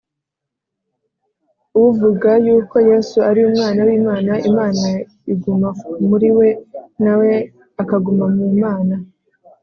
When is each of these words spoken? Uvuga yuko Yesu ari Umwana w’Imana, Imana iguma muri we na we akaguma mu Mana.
Uvuga 1.85 2.29
yuko 2.45 2.75
Yesu 2.89 3.17
ari 3.29 3.39
Umwana 3.49 3.79
w’Imana, 3.87 4.31
Imana 4.49 4.87
iguma 5.33 5.69
muri 6.09 6.29
we 6.37 6.49
na 7.03 7.13
we 7.19 7.31
akaguma 7.81 8.25
mu 8.35 8.47
Mana. 8.61 8.95